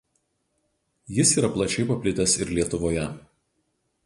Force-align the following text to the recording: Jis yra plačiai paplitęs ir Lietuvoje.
Jis 1.17 1.29
yra 1.41 1.51
plačiai 1.57 1.87
paplitęs 1.93 2.33
ir 2.41 2.47
Lietuvoje. 2.57 3.05